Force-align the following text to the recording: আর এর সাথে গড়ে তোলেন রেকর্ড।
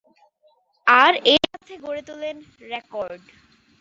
আর 0.87 1.13
এর 1.25 1.41
সাথে 1.51 1.73
গড়ে 1.83 2.01
তোলেন 2.09 2.35
রেকর্ড। 2.71 3.23